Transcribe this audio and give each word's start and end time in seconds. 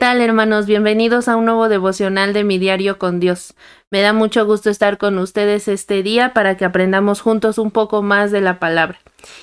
¿Qué 0.00 0.06
tal 0.06 0.22
hermanos? 0.22 0.64
Bienvenidos 0.64 1.28
a 1.28 1.36
un 1.36 1.44
nuevo 1.44 1.68
devocional 1.68 2.32
de 2.32 2.42
mi 2.42 2.56
diario 2.56 2.98
con 2.98 3.20
Dios. 3.20 3.52
Me 3.90 4.00
da 4.00 4.14
mucho 4.14 4.46
gusto 4.46 4.70
estar 4.70 4.96
con 4.96 5.18
ustedes 5.18 5.68
este 5.68 6.02
día 6.02 6.32
para 6.32 6.56
que 6.56 6.64
aprendamos 6.64 7.20
juntos 7.20 7.58
un 7.58 7.70
poco 7.70 8.00
más 8.00 8.30
de 8.30 8.40
la 8.40 8.58
palabra. 8.58 8.98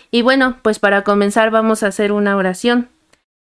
Y 0.09 0.23
bueno, 0.23 0.57
pues 0.63 0.79
para 0.79 1.03
comenzar 1.03 1.51
vamos 1.51 1.83
a 1.83 1.87
hacer 1.89 2.11
una 2.11 2.35
oración. 2.35 2.89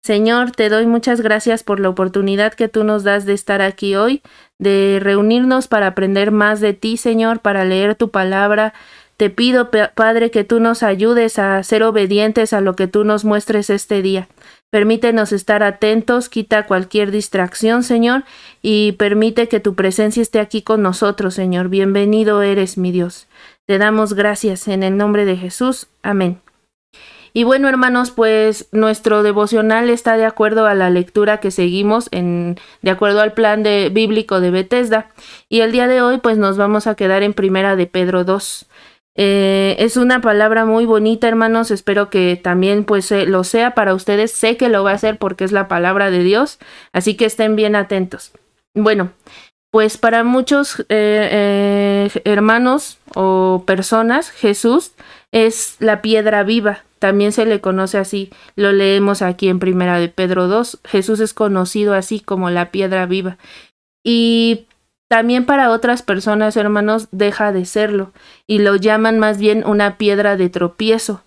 Señor, 0.02 0.50
te 0.50 0.68
doy 0.70 0.88
muchas 0.88 1.20
gracias 1.20 1.62
por 1.62 1.78
la 1.78 1.88
oportunidad 1.88 2.54
que 2.54 2.66
tú 2.66 2.82
nos 2.82 3.04
das 3.04 3.26
de 3.26 3.34
estar 3.34 3.62
aquí 3.62 3.94
hoy, 3.94 4.20
de 4.58 4.98
reunirnos 5.00 5.68
para 5.68 5.86
aprender 5.86 6.32
más 6.32 6.58
de 6.58 6.72
ti, 6.72 6.96
Señor, 6.96 7.38
para 7.38 7.64
leer 7.64 7.94
tu 7.94 8.10
palabra, 8.10 8.74
te 9.18 9.30
pido, 9.30 9.68
Padre, 9.96 10.30
que 10.30 10.44
tú 10.44 10.60
nos 10.60 10.84
ayudes 10.84 11.40
a 11.40 11.60
ser 11.64 11.82
obedientes 11.82 12.52
a 12.52 12.60
lo 12.60 12.76
que 12.76 12.86
tú 12.86 13.02
nos 13.02 13.24
muestres 13.24 13.68
este 13.68 14.00
día. 14.00 14.28
Permítenos 14.70 15.32
estar 15.32 15.62
atentos, 15.62 16.28
quita 16.28 16.66
cualquier 16.66 17.10
distracción, 17.10 17.82
Señor, 17.82 18.24
y 18.60 18.92
permite 18.92 19.48
que 19.48 19.60
tu 19.60 19.74
presencia 19.74 20.20
esté 20.20 20.40
aquí 20.40 20.60
con 20.60 20.82
nosotros, 20.82 21.32
Señor. 21.32 21.70
Bienvenido 21.70 22.42
eres, 22.42 22.76
mi 22.76 22.92
Dios. 22.92 23.28
Te 23.66 23.78
damos 23.78 24.12
gracias 24.12 24.68
en 24.68 24.82
el 24.82 24.98
nombre 24.98 25.24
de 25.24 25.36
Jesús. 25.38 25.86
Amén. 26.02 26.42
Y 27.32 27.44
bueno, 27.44 27.68
hermanos, 27.68 28.10
pues 28.10 28.68
nuestro 28.72 29.22
devocional 29.22 29.88
está 29.88 30.18
de 30.18 30.26
acuerdo 30.26 30.66
a 30.66 30.74
la 30.74 30.90
lectura 30.90 31.38
que 31.38 31.50
seguimos 31.50 32.08
en 32.10 32.58
de 32.82 32.90
acuerdo 32.90 33.20
al 33.20 33.32
plan 33.32 33.62
de, 33.62 33.88
bíblico 33.90 34.40
de 34.40 34.50
Bethesda. 34.50 35.08
Y 35.48 35.60
el 35.60 35.72
día 35.72 35.86
de 35.86 36.02
hoy 36.02 36.18
pues 36.18 36.36
nos 36.36 36.58
vamos 36.58 36.86
a 36.86 36.94
quedar 36.94 37.22
en 37.22 37.32
Primera 37.32 37.74
de 37.74 37.86
Pedro 37.86 38.24
2. 38.24 38.66
Eh, 39.20 39.74
es 39.80 39.96
una 39.96 40.20
palabra 40.20 40.64
muy 40.64 40.86
bonita, 40.86 41.26
hermanos. 41.26 41.72
Espero 41.72 42.08
que 42.08 42.40
también 42.40 42.84
pues 42.84 43.10
eh, 43.10 43.26
lo 43.26 43.42
sea 43.42 43.72
para 43.72 43.92
ustedes. 43.92 44.30
Sé 44.30 44.56
que 44.56 44.68
lo 44.68 44.84
va 44.84 44.92
a 44.92 44.94
hacer 44.94 45.18
porque 45.18 45.42
es 45.42 45.50
la 45.50 45.66
palabra 45.66 46.12
de 46.12 46.22
Dios. 46.22 46.60
Así 46.92 47.16
que 47.16 47.24
estén 47.24 47.56
bien 47.56 47.74
atentos. 47.74 48.30
Bueno, 48.74 49.10
pues 49.72 49.98
para 49.98 50.22
muchos 50.22 50.86
eh, 50.88 52.08
hermanos 52.24 52.98
o 53.16 53.64
personas, 53.66 54.30
Jesús 54.30 54.92
es 55.32 55.74
la 55.80 56.00
piedra 56.00 56.44
viva. 56.44 56.84
También 57.00 57.32
se 57.32 57.44
le 57.44 57.60
conoce 57.60 57.98
así. 57.98 58.30
Lo 58.54 58.70
leemos 58.70 59.20
aquí 59.22 59.48
en 59.48 59.58
Primera 59.58 59.98
de 59.98 60.08
Pedro 60.08 60.46
2. 60.46 60.78
Jesús 60.84 61.18
es 61.18 61.34
conocido 61.34 61.94
así 61.94 62.20
como 62.20 62.50
la 62.50 62.70
piedra 62.70 63.06
viva. 63.06 63.36
Y 64.04 64.67
también 65.08 65.46
para 65.46 65.70
otras 65.70 66.02
personas, 66.02 66.56
hermanos, 66.56 67.08
deja 67.10 67.52
de 67.52 67.64
serlo 67.64 68.12
y 68.46 68.58
lo 68.58 68.76
llaman 68.76 69.18
más 69.18 69.38
bien 69.38 69.64
una 69.66 69.96
piedra 69.96 70.36
de 70.36 70.50
tropiezo. 70.50 71.22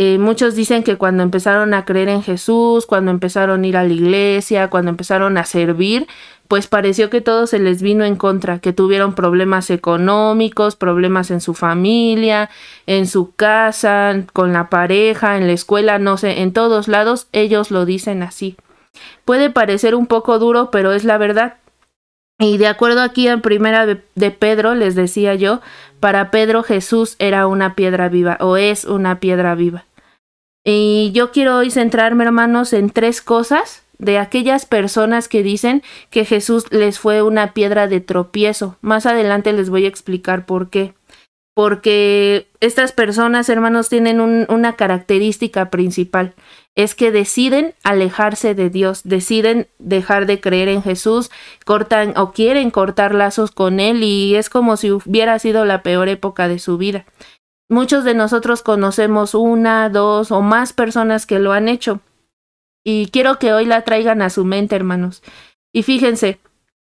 Eh, 0.00 0.18
muchos 0.18 0.54
dicen 0.54 0.84
que 0.84 0.96
cuando 0.96 1.24
empezaron 1.24 1.74
a 1.74 1.84
creer 1.84 2.08
en 2.08 2.22
Jesús, 2.22 2.86
cuando 2.86 3.10
empezaron 3.10 3.64
a 3.64 3.66
ir 3.66 3.76
a 3.76 3.82
la 3.82 3.92
iglesia, 3.92 4.70
cuando 4.70 4.90
empezaron 4.90 5.36
a 5.36 5.44
servir, 5.44 6.06
pues 6.46 6.68
pareció 6.68 7.10
que 7.10 7.20
todo 7.20 7.48
se 7.48 7.58
les 7.58 7.82
vino 7.82 8.04
en 8.04 8.14
contra, 8.14 8.60
que 8.60 8.72
tuvieron 8.72 9.14
problemas 9.14 9.70
económicos, 9.70 10.76
problemas 10.76 11.32
en 11.32 11.40
su 11.40 11.52
familia, 11.52 12.48
en 12.86 13.08
su 13.08 13.34
casa, 13.34 14.22
con 14.32 14.52
la 14.52 14.70
pareja, 14.70 15.36
en 15.36 15.48
la 15.48 15.52
escuela, 15.52 15.98
no 15.98 16.16
sé, 16.16 16.42
en 16.42 16.52
todos 16.52 16.86
lados 16.86 17.26
ellos 17.32 17.72
lo 17.72 17.84
dicen 17.84 18.22
así. 18.22 18.56
Puede 19.24 19.50
parecer 19.50 19.96
un 19.96 20.06
poco 20.06 20.38
duro, 20.38 20.70
pero 20.70 20.92
es 20.92 21.02
la 21.02 21.18
verdad. 21.18 21.54
Y 22.38 22.56
de 22.58 22.68
acuerdo 22.68 23.02
aquí 23.02 23.26
en 23.26 23.40
primera 23.40 23.84
de 23.86 24.30
Pedro, 24.30 24.74
les 24.74 24.94
decía 24.94 25.34
yo, 25.34 25.60
para 25.98 26.30
Pedro 26.30 26.62
Jesús 26.62 27.16
era 27.18 27.46
una 27.48 27.74
piedra 27.74 28.08
viva 28.08 28.36
o 28.40 28.56
es 28.56 28.84
una 28.84 29.18
piedra 29.18 29.56
viva. 29.56 29.84
Y 30.64 31.10
yo 31.12 31.32
quiero 31.32 31.56
hoy 31.56 31.70
centrarme, 31.70 32.24
hermanos, 32.24 32.72
en 32.72 32.90
tres 32.90 33.22
cosas 33.22 33.82
de 33.98 34.18
aquellas 34.18 34.66
personas 34.66 35.26
que 35.26 35.42
dicen 35.42 35.82
que 36.10 36.24
Jesús 36.24 36.70
les 36.70 37.00
fue 37.00 37.22
una 37.22 37.54
piedra 37.54 37.88
de 37.88 38.00
tropiezo. 38.00 38.76
Más 38.82 39.06
adelante 39.06 39.52
les 39.52 39.70
voy 39.70 39.86
a 39.86 39.88
explicar 39.88 40.46
por 40.46 40.70
qué 40.70 40.94
porque 41.58 42.46
estas 42.60 42.92
personas, 42.92 43.48
hermanos, 43.48 43.88
tienen 43.88 44.20
una 44.20 44.76
característica 44.76 45.70
principal, 45.70 46.34
es 46.78 46.94
que 46.94 47.10
deciden 47.10 47.74
alejarse 47.82 48.54
de 48.54 48.70
Dios, 48.70 49.00
deciden 49.02 49.66
dejar 49.80 50.26
de 50.26 50.40
creer 50.40 50.68
en 50.68 50.80
Jesús, 50.80 51.28
cortan 51.64 52.16
o 52.16 52.30
quieren 52.30 52.70
cortar 52.70 53.16
lazos 53.16 53.50
con 53.50 53.80
Él 53.80 54.04
y 54.04 54.36
es 54.36 54.48
como 54.48 54.76
si 54.76 54.92
hubiera 54.92 55.40
sido 55.40 55.64
la 55.64 55.82
peor 55.82 56.08
época 56.08 56.46
de 56.46 56.60
su 56.60 56.78
vida. 56.78 57.04
Muchos 57.68 58.04
de 58.04 58.14
nosotros 58.14 58.62
conocemos 58.62 59.34
una, 59.34 59.88
dos 59.88 60.30
o 60.30 60.40
más 60.40 60.72
personas 60.72 61.26
que 61.26 61.40
lo 61.40 61.50
han 61.50 61.68
hecho 61.68 62.00
y 62.84 63.08
quiero 63.08 63.40
que 63.40 63.52
hoy 63.52 63.64
la 63.64 63.82
traigan 63.82 64.22
a 64.22 64.30
su 64.30 64.44
mente, 64.44 64.76
hermanos. 64.76 65.24
Y 65.74 65.82
fíjense, 65.82 66.38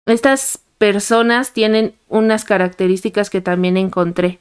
estas 0.06 0.60
personas 0.78 1.54
tienen 1.54 1.96
unas 2.10 2.44
características 2.44 3.30
que 3.30 3.40
también 3.40 3.78
encontré. 3.78 4.40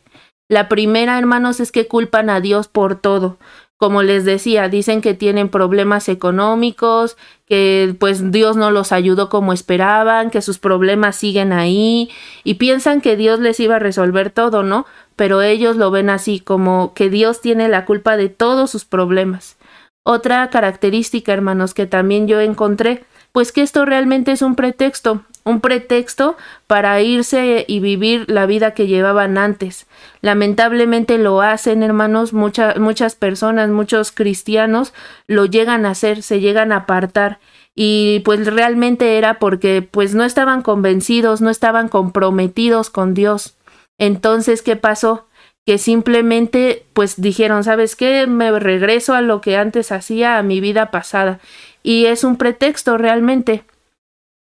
La 0.49 0.69
primera, 0.69 1.17
hermanos, 1.17 1.61
es 1.61 1.71
que 1.71 1.87
culpan 1.87 2.31
a 2.31 2.41
Dios 2.41 2.67
por 2.67 2.97
todo. 2.97 3.39
Como 3.78 4.03
les 4.03 4.25
decía, 4.25 4.69
dicen 4.69 5.03
que 5.03 5.12
tienen 5.12 5.50
problemas 5.50 6.09
económicos, 6.09 7.19
que 7.44 7.94
pues 8.00 8.32
Dios 8.32 8.56
no 8.56 8.70
los 8.70 8.91
ayudó 8.91 9.28
como 9.28 9.53
esperaban, 9.53 10.31
que 10.31 10.41
sus 10.41 10.59
problemas 10.59 11.16
siguen 11.16 11.53
ahí 11.53 12.10
y 12.42 12.54
piensan 12.54 13.03
que 13.03 13.16
Dios 13.16 13.38
les 13.38 13.60
iba 13.60 13.76
a 13.76 13.81
resolver 13.81 14.31
todo, 14.31 14.62
¿no? 14.62 14.86
Pero 15.15 15.42
ellos 15.42 15.76
lo 15.76 15.91
ven 15.91 16.09
así, 16.09 16.41
como 16.41 16.94
que 16.94 17.10
Dios 17.10 17.42
tiene 17.42 17.69
la 17.69 17.84
culpa 17.84 18.16
de 18.16 18.31
todos 18.31 18.70
sus 18.70 18.86
problemas. 18.86 19.59
Otra 20.04 20.48
característica, 20.48 21.32
hermanos, 21.32 21.75
que 21.75 21.86
también 21.86 22.28
yo 22.28 22.41
encontré, 22.41 23.04
pues 23.32 23.53
que 23.53 23.60
esto 23.60 23.84
realmente 23.84 24.32
es 24.32 24.41
un 24.41 24.54
pretexto, 24.54 25.22
un 25.47 25.61
pretexto 25.61 26.37
para 26.67 27.01
irse 27.01 27.65
y 27.69 27.79
vivir 27.79 28.29
la 28.29 28.47
vida 28.47 28.75
que 28.75 28.89
llevaban 28.89 29.39
antes. 29.39 29.87
Lamentablemente 30.21 31.19
lo 31.19 31.41
hacen, 31.41 31.84
hermanos, 31.84 32.33
muchas 32.33 33.15
personas, 33.15 33.71
muchos 33.71 34.11
cristianos 34.11 34.93
lo 35.29 35.47
llegan 35.47 35.87
a 35.87 35.91
hacer, 35.91 36.23
se 36.23 36.41
llegan 36.41 36.73
a 36.73 36.79
apartar 36.79 37.39
y 37.77 38.21
pues 38.25 38.45
realmente 38.45 39.19
era 39.19 39.39
porque 39.39 39.83
pues 39.83 40.17
no 40.17 40.25
estaban 40.25 40.62
convencidos, 40.62 41.41
no 41.41 41.51
estaban 41.51 41.89
comprometidos 41.89 42.91
con 42.91 43.15
Dios. 43.15 43.57
Entonces, 43.99 44.63
¿qué 44.63 44.75
pasó? 44.75 45.28
Que 45.65 45.78
simplemente 45.78 46.87
pues 46.93 47.21
dijeron, 47.21 47.63
¿sabes 47.63 47.95
qué? 47.95 48.27
Me 48.27 48.59
regreso 48.59 49.15
a 49.15 49.21
lo 49.21 49.41
que 49.41 49.57
antes 49.57 49.93
hacía, 49.93 50.39
a 50.39 50.43
mi 50.43 50.61
vida 50.61 50.91
pasada. 50.91 51.39
Y 51.84 52.07
es 52.07 52.25
un 52.25 52.37
pretexto 52.37 52.99
realmente. 52.99 53.63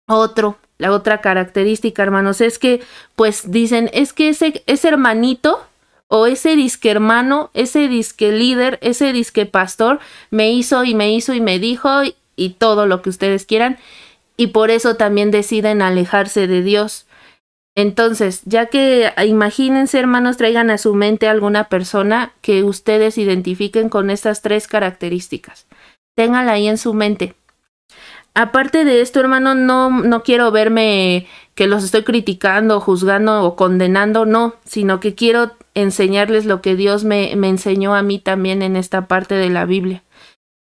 Otro, 0.07 0.57
la 0.77 0.91
otra 0.91 1.21
característica, 1.21 2.03
hermanos, 2.03 2.41
es 2.41 2.59
que, 2.59 2.81
pues 3.15 3.51
dicen, 3.51 3.89
es 3.93 4.13
que 4.13 4.29
ese, 4.29 4.63
ese 4.65 4.87
hermanito 4.87 5.65
o 6.07 6.27
ese 6.27 6.55
disque 6.55 6.91
hermano, 6.91 7.49
ese 7.53 7.87
disque 7.87 8.31
líder, 8.31 8.77
ese 8.81 9.11
disque 9.13 9.45
pastor 9.45 9.99
me 10.29 10.51
hizo 10.51 10.83
y 10.83 10.93
me 10.93 11.11
hizo 11.11 11.33
y 11.33 11.41
me 11.41 11.59
dijo 11.59 12.03
y, 12.03 12.15
y 12.35 12.51
todo 12.51 12.85
lo 12.85 13.01
que 13.01 13.09
ustedes 13.09 13.45
quieran 13.45 13.77
y 14.37 14.47
por 14.47 14.69
eso 14.69 14.95
también 14.97 15.31
deciden 15.31 15.81
alejarse 15.81 16.47
de 16.47 16.61
Dios. 16.61 17.07
Entonces, 17.77 18.41
ya 18.45 18.67
que 18.67 19.11
imagínense, 19.25 19.99
hermanos, 19.99 20.37
traigan 20.37 20.69
a 20.69 20.77
su 20.77 20.93
mente 20.93 21.27
alguna 21.27 21.65
persona 21.65 22.33
que 22.41 22.63
ustedes 22.63 23.17
identifiquen 23.17 23.89
con 23.89 24.09
estas 24.09 24.41
tres 24.41 24.67
características. 24.67 25.67
Ténganla 26.15 26.53
ahí 26.53 26.67
en 26.67 26.77
su 26.77 26.93
mente 26.93 27.35
aparte 28.35 28.85
de 28.85 29.01
esto, 29.01 29.19
hermano, 29.19 29.55
no, 29.55 29.89
no 29.89 30.23
quiero 30.23 30.51
verme 30.51 31.27
que 31.55 31.67
los 31.67 31.83
estoy 31.83 32.03
criticando, 32.03 32.79
juzgando 32.79 33.43
o 33.43 33.55
condenando, 33.55 34.25
no, 34.25 34.55
sino 34.65 34.99
que 34.99 35.15
quiero 35.15 35.53
enseñarles 35.73 36.45
lo 36.45 36.61
que 36.61 36.75
Dios 36.75 37.03
me, 37.03 37.35
me 37.35 37.49
enseñó 37.49 37.95
a 37.95 38.03
mí 38.03 38.19
también 38.19 38.61
en 38.61 38.75
esta 38.75 39.07
parte 39.07 39.35
de 39.35 39.49
la 39.49 39.65
Biblia. 39.65 40.03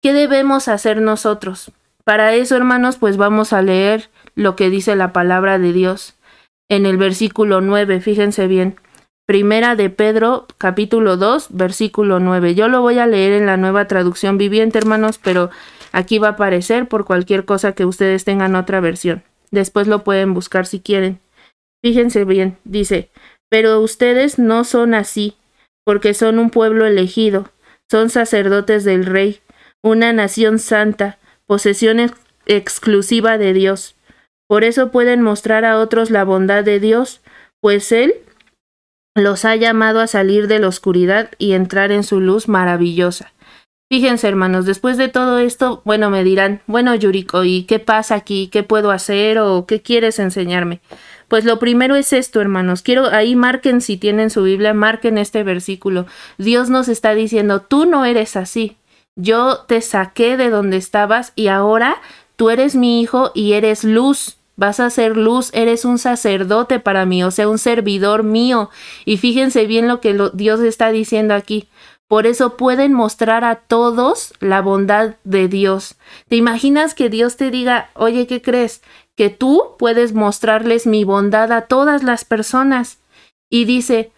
¿Qué 0.02 0.12
debemos 0.12 0.68
hacer 0.68 1.00
nosotros? 1.00 1.70
Para 2.04 2.34
eso, 2.34 2.56
hermanos, 2.56 2.96
pues 2.96 3.16
vamos 3.16 3.52
a 3.52 3.62
leer 3.62 4.10
lo 4.34 4.56
que 4.56 4.70
dice 4.70 4.96
la 4.96 5.12
palabra 5.12 5.58
de 5.58 5.72
Dios 5.72 6.16
en 6.70 6.86
el 6.86 6.96
versículo 6.96 7.60
9, 7.60 8.00
fíjense 8.00 8.46
bien. 8.46 8.76
Primera 9.26 9.76
de 9.76 9.90
Pedro, 9.90 10.46
capítulo 10.56 11.16
2, 11.16 11.48
versículo 11.50 12.20
9. 12.20 12.54
Yo 12.54 12.68
lo 12.68 12.80
voy 12.80 12.98
a 12.98 13.06
leer 13.06 13.32
en 13.32 13.46
la 13.46 13.56
nueva 13.56 13.86
traducción 13.86 14.38
viviente, 14.38 14.78
hermanos, 14.78 15.18
pero 15.22 15.50
Aquí 15.92 16.19
va 16.19 16.28
a 16.28 16.32
aparecer 16.32 16.88
por 16.88 17.04
cualquier 17.04 17.44
cosa 17.44 17.72
que 17.72 17.84
ustedes 17.84 18.25
tengan 18.25 18.54
otra 18.54 18.81
versión. 18.81 19.22
Después 19.50 19.88
lo 19.88 20.04
pueden 20.04 20.34
buscar 20.34 20.66
si 20.66 20.81
quieren. 20.81 21.19
Fíjense 21.82 22.25
bien, 22.25 22.58
dice, 22.64 23.10
pero 23.48 23.81
ustedes 23.81 24.38
no 24.38 24.64
son 24.64 24.94
así, 24.94 25.34
porque 25.84 26.14
son 26.14 26.38
un 26.38 26.50
pueblo 26.50 26.87
elegido, 26.87 27.50
son 27.90 28.10
sacerdotes 28.10 28.84
del 28.84 29.06
rey, 29.06 29.40
una 29.82 30.12
nación 30.12 30.58
santa, 30.58 31.19
posesión 31.46 32.12
exclusiva 32.46 33.38
de 33.38 33.52
Dios. 33.52 33.96
Por 34.46 34.64
eso 34.64 34.90
pueden 34.90 35.22
mostrar 35.22 35.64
a 35.64 35.78
otros 35.78 36.10
la 36.10 36.25
bondad 36.25 36.64
de 36.64 36.81
Dios, 36.81 37.20
pues 37.60 37.90
Él 37.92 38.14
los 39.16 39.44
ha 39.44 39.56
llamado 39.56 40.00
a 40.00 40.06
salir 40.06 40.46
de 40.46 40.60
la 40.60 40.69
oscuridad 40.69 41.31
y 41.38 41.52
entrar 41.52 41.90
en 41.92 42.04
su 42.04 42.20
luz 42.20 42.48
maravillosa. 42.48 43.32
Fíjense, 43.92 44.28
hermanos, 44.28 44.66
después 44.66 44.96
de 44.98 45.08
todo 45.08 45.40
esto, 45.40 45.82
bueno, 45.84 46.10
me 46.10 46.22
dirán, 46.22 46.62
bueno, 46.69 46.94
Yuriko, 46.94 47.42
¿y 47.42 47.64
qué 47.64 47.81
pasa 47.81 48.14
aquí? 48.14 48.46
¿Qué 48.46 48.62
puedo 48.62 48.92
hacer 48.92 49.40
o 49.40 49.66
qué 49.66 49.82
quieres 49.82 50.20
enseñarme? 50.20 50.81
Pues 51.26 51.44
lo 51.44 51.58
primero 51.58 51.96
es 51.96 52.12
esto, 52.12 52.40
hermanos. 52.40 52.82
Quiero 52.82 53.06
ahí 53.06 53.34
marquen 53.34 53.81
si 53.81 53.96
tienen 53.96 54.31
su 54.31 54.44
Biblia, 54.44 54.75
marquen 54.75 55.19
este 55.19 55.42
versículo. 55.42 56.06
Dios 56.38 56.70
nos 56.70 56.87
está 56.87 57.16
diciendo, 57.16 57.62
tú 57.62 57.84
no 57.84 58.04
eres 58.04 58.37
así. 58.37 58.76
Yo 59.16 59.64
te 59.66 59.81
saqué 59.81 60.37
de 60.37 60.50
donde 60.50 60.76
estabas 60.76 61.32
y 61.34 61.48
ahora 61.48 61.96
tú 62.37 62.50
eres 62.50 62.76
mi 62.76 63.00
hijo 63.00 63.32
y 63.34 63.54
eres 63.54 63.82
luz. 63.82 64.37
Vas 64.54 64.78
a 64.78 64.88
ser 64.90 65.16
luz, 65.16 65.50
eres 65.52 65.84
un 65.84 65.98
sacerdote 65.98 66.78
para 66.78 67.06
mí, 67.06 67.25
o 67.25 67.32
sea, 67.32 67.48
un 67.48 67.58
servidor 67.58 68.22
mío. 68.22 68.70
Y 69.04 69.16
fíjense 69.16 69.66
bien 69.66 69.88
lo 69.88 70.00
que 70.00 70.16
Dios 70.34 70.60
está 70.60 70.92
diciendo 70.92 71.34
aquí. 71.34 71.66
Por 72.10 72.26
eso 72.26 72.56
pueden 72.56 72.92
mostrar 72.92 73.44
a 73.44 73.54
todos 73.54 74.34
la 74.40 74.60
bondad 74.60 75.14
de 75.22 75.46
Dios. 75.46 75.94
¿Te 76.28 76.34
imaginas 76.34 76.94
que 76.96 77.08
Dios 77.08 77.36
te 77.36 77.52
diga, 77.52 77.90
oye, 77.94 78.26
¿qué 78.26 78.42
crees? 78.42 78.82
que 79.20 79.28
tú 79.28 79.76
puedes 79.78 80.14
mostrarles 80.14 80.86
mi 80.86 81.04
bondad 81.04 81.52
a 81.52 81.66
todas 81.66 82.02
las 82.02 82.24
personas. 82.24 83.00
Y 83.50 83.66
dice, 83.66 84.12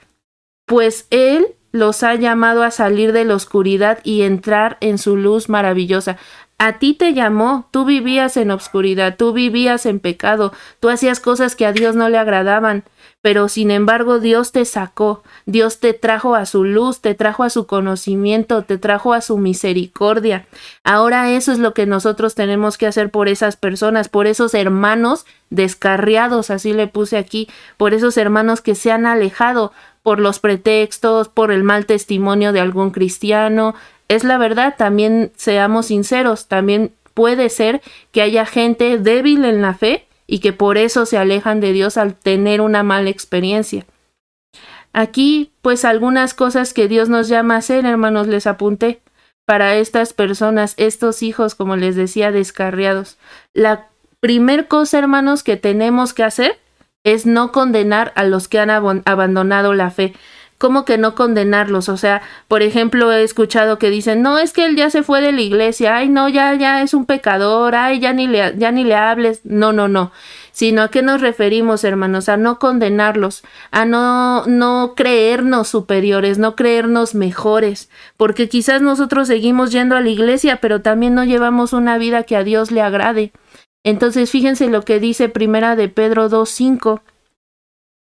pues 0.65 1.09
Él 1.11 1.57
los 1.73 2.05
ha 2.05 2.15
llamado 2.15 2.63
a 2.63 2.71
salir 2.71 3.13
de 3.13 3.25
la 3.25 3.35
oscuridad 3.35 3.99
y 4.05 4.23
entrar 4.23 4.77
en 4.81 4.99
su 4.99 5.17
luz 5.17 5.49
maravillosa. 5.49 6.19
A 6.57 6.79
ti 6.79 6.95
te 6.95 7.15
llamó, 7.15 7.69
tú 7.73 7.85
vivías 7.85 8.37
en 8.37 8.53
obscuridad, 8.53 9.17
tú 9.17 9.33
vivías 9.33 9.87
en 9.87 9.99
pecado, 9.99 10.53
tú 10.79 10.89
hacías 10.89 11.19
cosas 11.19 11.57
que 11.57 11.67
a 11.67 11.73
Dios 11.73 11.97
no 11.97 12.09
le 12.09 12.19
agradaban, 12.19 12.85
pero 13.23 13.49
sin 13.49 13.71
embargo 13.71 14.19
Dios 14.19 14.51
te 14.51 14.65
sacó, 14.65 15.23
Dios 15.47 15.79
te 15.79 15.95
trajo 15.95 16.35
a 16.35 16.45
su 16.45 16.65
luz, 16.65 17.01
te 17.01 17.15
trajo 17.15 17.45
a 17.45 17.51
su 17.51 17.67
conocimiento, 17.67 18.63
te 18.63 18.79
trajo 18.79 19.15
a 19.15 19.21
su 19.21 19.39
misericordia. 19.39 20.47
Ahora 20.83 21.31
eso 21.31 21.53
es 21.53 21.61
lo 21.61 21.73
que 21.73 21.87
nosotros 21.87 22.35
tenemos 22.35 22.77
que 22.77 22.89
hacer 22.89 23.11
por 23.11 23.29
esas 23.29 23.57
personas, 23.57 24.09
por 24.09 24.27
esos 24.27 24.55
hermanos 24.55 25.25
descarriados, 25.51 26.51
así 26.51 26.73
le 26.73 26.89
puse 26.89 27.17
aquí, 27.17 27.49
por 27.77 27.95
esos 27.95 28.17
hermanos 28.17 28.61
que 28.61 28.75
se 28.75 28.91
han 28.91 29.07
alejado 29.07 29.73
por 30.03 30.19
los 30.19 30.41
pretextos, 30.41 31.29
por 31.29 31.53
el 31.53 31.63
mal 31.63 31.87
testimonio 31.87 32.53
de 32.53 32.59
algún 32.59 32.91
cristiano. 32.91 33.77
Es 34.09 34.25
la 34.25 34.37
verdad, 34.37 34.75
también 34.77 35.31
seamos 35.37 35.87
sinceros, 35.87 36.49
también 36.49 36.93
puede 37.15 37.51
ser 37.51 37.83
que 38.11 38.23
haya 38.23 38.47
gente 38.47 38.99
débil 38.99 39.45
en 39.45 39.63
la 39.63 39.75
fe 39.75 40.09
y 40.27 40.39
que 40.41 40.53
por 40.53 40.79
eso 40.79 41.07
se 41.07 41.19
alejan 41.19 41.61
de 41.61 41.73
Dios 41.73 41.97
al 41.97 42.15
tener 42.15 42.61
una 42.61 42.83
mala 42.83 43.11
experiencia. 43.11 43.87
Aquí, 44.93 45.53
pues 45.63 45.85
algunas 45.85 46.35
cosas 46.35 46.75
que 46.75 46.89
Dios 46.89 47.09
nos 47.09 47.29
llama 47.29 47.55
a 47.55 47.59
hacer, 47.59 47.87
hermanos, 47.87 48.27
les 48.27 48.47
apunté 48.47 49.01
para 49.47 49.77
estas 49.77 50.13
personas, 50.13 50.75
estos 50.77 51.23
hijos, 51.23 51.55
como 51.55 51.77
les 51.77 51.97
decía, 51.97 52.31
descarriados. 52.31 53.19
La 53.55 53.89
primer 54.21 54.69
cosa, 54.69 54.99
hermanos, 54.99 55.43
que 55.43 55.57
tenemos 55.57 56.15
que 56.15 56.25
hacer 56.25 56.59
es 57.05 57.27
no 57.27 57.53
condenar 57.53 58.13
a 58.15 58.25
los 58.25 58.49
que 58.49 58.61
han 58.61 58.71
abandonado 58.71 59.75
la 59.75 59.91
fe. 59.91 60.15
¿Cómo 60.63 60.85
que 60.85 60.97
no 60.97 61.17
condenarlos? 61.17 61.89
O 61.89 61.97
sea, 61.97 62.23
por 62.47 62.63
ejemplo, 62.63 63.11
he 63.11 63.25
escuchado 63.25 63.81
que 63.81 63.91
dicen, 63.91 64.23
no, 64.23 64.39
es 64.39 64.53
que 64.53 64.65
él 64.65 64.77
ya 64.77 64.91
se 64.91 65.03
fue 65.03 65.21
de 65.21 65.33
la 65.33 65.41
iglesia, 65.41 65.97
ay, 65.97 66.09
no, 66.09 66.29
ya, 66.29 66.55
ya 66.55 66.83
es 66.83 66.95
un 66.95 67.05
pecador, 67.05 67.75
ay, 67.75 67.99
ya 67.99 68.13
ni 68.13 68.29
le, 68.29 68.57
ya 68.57 68.71
ni 68.71 68.85
le 68.85 68.95
hables. 68.95 69.41
No, 69.43 69.73
no, 69.73 69.89
no. 69.89 70.13
Sino 70.53 70.83
a 70.83 70.89
qué 70.89 71.03
nos 71.03 71.21
referimos, 71.21 71.83
hermanos, 71.83 72.29
a 72.29 72.37
no 72.37 72.61
condenarlos, 72.61 73.43
a 73.73 73.85
no, 73.87 74.47
no 74.47 74.93
creernos 74.95 75.67
superiores, 75.67 76.39
no 76.39 76.55
creernos 76.55 77.17
mejores, 77.17 77.91
porque 78.17 78.49
quizás 78.49 78.83
nosotros 78.83 79.27
seguimos 79.27 79.73
yendo 79.73 79.97
a 79.97 80.01
la 80.01 80.11
iglesia, 80.11 80.59
pero 80.61 80.81
también 80.81 81.17
no 81.17 81.25
llevamos 81.25 81.73
una 81.73 81.99
vida 81.99 82.23
que 82.23 82.37
a 82.37 82.45
Dios 82.45 82.71
le 82.71 82.83
agrade. 82.83 83.33
Entonces, 83.83 84.31
fíjense 84.31 84.69
lo 84.69 84.83
que 84.83 85.01
dice 85.01 85.29
Primera 85.29 85.75
de 85.75 85.89
Pedro 85.89 86.31
2.5. 86.31 87.01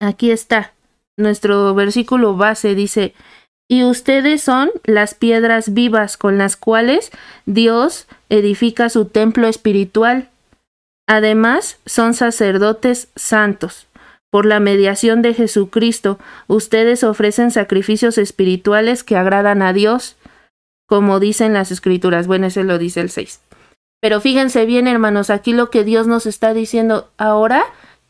Aquí 0.00 0.30
está 0.30 0.72
nuestro 1.18 1.74
versículo 1.74 2.36
base 2.36 2.74
dice, 2.74 3.14
y 3.68 3.84
ustedes 3.84 4.42
son 4.42 4.70
las 4.84 5.14
piedras 5.14 5.74
vivas 5.74 6.16
con 6.16 6.38
las 6.38 6.56
cuales 6.56 7.10
Dios 7.44 8.06
edifica 8.30 8.88
su 8.88 9.04
templo 9.04 9.46
espiritual. 9.46 10.30
Además, 11.06 11.78
son 11.84 12.14
sacerdotes 12.14 13.08
santos. 13.14 13.86
Por 14.30 14.46
la 14.46 14.60
mediación 14.60 15.20
de 15.22 15.34
Jesucristo, 15.34 16.18
ustedes 16.46 17.04
ofrecen 17.04 17.50
sacrificios 17.50 18.18
espirituales 18.18 19.04
que 19.04 19.16
agradan 19.16 19.62
a 19.62 19.72
Dios, 19.72 20.16
como 20.86 21.20
dicen 21.20 21.52
las 21.52 21.70
escrituras. 21.70 22.26
Bueno, 22.26 22.46
ese 22.46 22.64
lo 22.64 22.78
dice 22.78 23.00
el 23.00 23.10
6. 23.10 23.40
Pero 24.00 24.20
fíjense 24.20 24.64
bien, 24.64 24.86
hermanos, 24.86 25.28
aquí 25.30 25.52
lo 25.52 25.70
que 25.70 25.84
Dios 25.84 26.06
nos 26.06 26.26
está 26.26 26.54
diciendo 26.54 27.10
ahora 27.18 27.64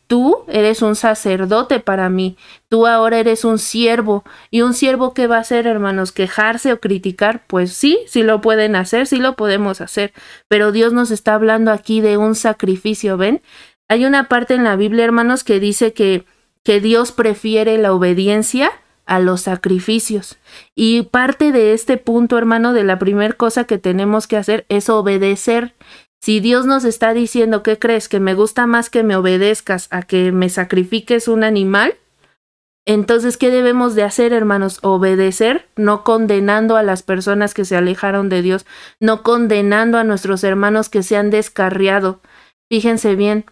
Tú 0.09 0.43
eres 0.47 0.81
un 0.81 0.95
sacerdote 0.95 1.79
para 1.79 2.09
mí, 2.09 2.35
tú 2.67 2.87
ahora 2.87 3.19
eres 3.19 3.45
un 3.45 3.59
siervo. 3.59 4.23
¿Y 4.49 4.61
un 4.61 4.73
siervo 4.73 5.13
qué 5.13 5.27
va 5.27 5.37
a 5.37 5.41
hacer, 5.41 5.67
hermanos? 5.67 6.11
¿Quejarse 6.11 6.73
o 6.73 6.79
criticar? 6.79 7.43
Pues 7.45 7.73
sí, 7.73 7.99
sí 8.07 8.23
lo 8.23 8.41
pueden 8.41 8.75
hacer, 8.75 9.05
sí 9.05 9.17
lo 9.17 9.35
podemos 9.35 9.81
hacer. 9.81 10.11
Pero 10.47 10.71
Dios 10.71 10.93
nos 10.93 11.11
está 11.11 11.35
hablando 11.35 11.71
aquí 11.71 12.01
de 12.01 12.17
un 12.17 12.33
sacrificio, 12.33 13.17
¿ven? 13.17 13.43
Hay 13.87 14.03
una 14.03 14.27
parte 14.27 14.55
en 14.55 14.63
la 14.63 14.75
Biblia, 14.75 15.05
hermanos, 15.05 15.43
que 15.43 15.59
dice 15.59 15.93
que, 15.93 16.25
que 16.63 16.79
Dios 16.79 17.11
prefiere 17.11 17.77
la 17.77 17.93
obediencia 17.93 18.71
a 19.05 19.19
los 19.19 19.41
sacrificios. 19.41 20.39
Y 20.73 21.03
parte 21.03 21.51
de 21.51 21.73
este 21.73 21.97
punto, 21.97 22.35
hermano, 22.35 22.73
de 22.73 22.83
la 22.83 22.97
primera 22.97 23.33
cosa 23.33 23.65
que 23.65 23.77
tenemos 23.77 24.25
que 24.25 24.37
hacer 24.37 24.65
es 24.69 24.89
obedecer. 24.89 25.75
Si 26.21 26.39
Dios 26.41 26.65
nos 26.65 26.83
está 26.83 27.13
diciendo, 27.13 27.63
¿qué 27.63 27.79
crees? 27.79 28.09
Que 28.09 28.19
me 28.19 28.33
gusta 28.33 28.67
más 28.67 28.89
que 28.89 29.03
me 29.03 29.15
obedezcas 29.15 29.87
a 29.89 30.01
que 30.01 30.31
me 30.31 30.49
sacrifiques 30.49 31.27
un 31.27 31.43
animal. 31.43 31.95
Entonces, 32.85 33.37
¿qué 33.37 33.49
debemos 33.49 33.95
de 33.95 34.03
hacer, 34.03 34.33
hermanos? 34.33 34.79
Obedecer, 34.81 35.67
no 35.75 36.03
condenando 36.03 36.75
a 36.75 36.83
las 36.83 37.03
personas 37.03 37.53
que 37.53 37.63
se 37.63 37.77
alejaron 37.77 38.29
de 38.29 38.41
Dios, 38.41 38.65
no 38.99 39.23
condenando 39.23 39.97
a 39.97 40.03
nuestros 40.03 40.43
hermanos 40.43 40.89
que 40.89 41.03
se 41.03 41.15
han 41.15 41.29
descarriado. 41.29 42.19
Fíjense 42.69 43.15
bien, 43.15 43.45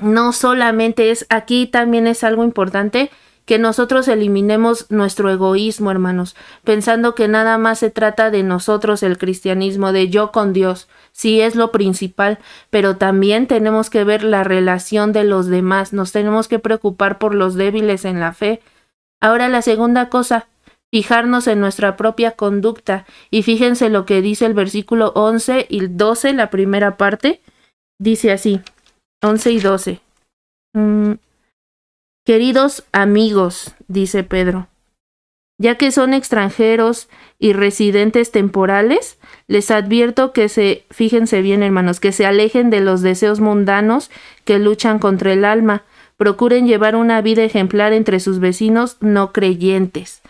no 0.00 0.32
solamente 0.32 1.10
es, 1.10 1.26
aquí 1.28 1.66
también 1.66 2.06
es 2.06 2.22
algo 2.22 2.44
importante, 2.44 3.10
que 3.48 3.58
nosotros 3.58 4.08
eliminemos 4.08 4.84
nuestro 4.90 5.30
egoísmo, 5.30 5.90
hermanos, 5.90 6.36
pensando 6.64 7.14
que 7.14 7.28
nada 7.28 7.56
más 7.56 7.78
se 7.78 7.88
trata 7.88 8.30
de 8.30 8.42
nosotros 8.42 9.02
el 9.02 9.16
cristianismo, 9.16 9.90
de 9.90 10.10
yo 10.10 10.32
con 10.32 10.52
Dios 10.52 10.86
sí 11.12 11.40
es 11.40 11.54
lo 11.54 11.72
principal, 11.72 12.40
pero 12.68 12.98
también 12.98 13.46
tenemos 13.46 13.88
que 13.88 14.04
ver 14.04 14.22
la 14.22 14.44
relación 14.44 15.14
de 15.14 15.24
los 15.24 15.46
demás, 15.46 15.94
nos 15.94 16.12
tenemos 16.12 16.46
que 16.46 16.58
preocupar 16.58 17.16
por 17.16 17.34
los 17.34 17.54
débiles 17.54 18.04
en 18.04 18.20
la 18.20 18.34
fe. 18.34 18.60
Ahora 19.18 19.48
la 19.48 19.62
segunda 19.62 20.10
cosa, 20.10 20.46
fijarnos 20.90 21.46
en 21.46 21.58
nuestra 21.58 21.96
propia 21.96 22.32
conducta 22.32 23.06
y 23.30 23.44
fíjense 23.44 23.88
lo 23.88 24.04
que 24.04 24.20
dice 24.20 24.44
el 24.44 24.52
versículo 24.52 25.12
11 25.14 25.68
y 25.70 25.86
12, 25.86 26.34
la 26.34 26.50
primera 26.50 26.98
parte, 26.98 27.40
dice 27.98 28.30
así, 28.30 28.60
11 29.22 29.52
y 29.52 29.60
12. 29.60 30.00
Mm, 30.74 31.12
queridos 32.28 32.84
amigos, 32.92 33.74
dice 33.86 34.22
Pedro, 34.22 34.68
ya 35.56 35.76
que 35.76 35.90
son 35.90 36.12
extranjeros 36.12 37.08
y 37.38 37.54
residentes 37.54 38.32
temporales, 38.32 39.18
les 39.46 39.70
advierto 39.70 40.34
que 40.34 40.50
se, 40.50 40.84
fíjense 40.90 41.40
bien 41.40 41.62
hermanos, 41.62 42.00
que 42.00 42.12
se 42.12 42.26
alejen 42.26 42.68
de 42.68 42.80
los 42.80 43.00
deseos 43.00 43.40
mundanos 43.40 44.10
que 44.44 44.58
luchan 44.58 44.98
contra 44.98 45.32
el 45.32 45.46
alma, 45.46 45.84
procuren 46.18 46.66
llevar 46.66 46.96
una 46.96 47.22
vida 47.22 47.44
ejemplar 47.44 47.94
entre 47.94 48.20
sus 48.20 48.40
vecinos 48.40 48.98
no 49.00 49.32
creyentes. 49.32 50.20